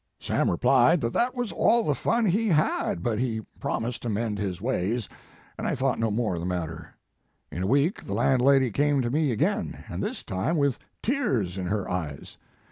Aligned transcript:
Sam 0.19 0.49
replied 0.49 0.99
that 1.01 1.13
that 1.13 1.35
was 1.35 1.51
all 1.51 1.83
the 1.83 1.93
fun 1.93 2.25
he 2.25 2.47
had, 2.47 3.03
but 3.03 3.19
he 3.19 3.41
promised 3.59 4.01
to 4.01 4.09
rnend 4.09 4.39
his 4.39 4.59
ways 4.59 5.07
and 5.59 5.67
I 5.67 5.75
thought 5.75 5.99
no 5.99 6.09
more 6.09 6.33
of 6.33 6.39
the 6.39 6.45
mat 6.47 6.69
ter. 6.69 6.95
"In 7.51 7.61
a 7.61 7.67
week 7.67 8.03
the 8.05 8.15
landlady 8.15 8.71
came 8.71 9.03
to 9.03 9.11
me 9.11 9.31
again, 9.31 9.83
and 9.89 10.01
this 10.01 10.23
time 10.23 10.57
with 10.57 10.79
tears 11.03 11.55
in 11.55 11.67
her 11.67 11.87
eyes. 11.87 12.37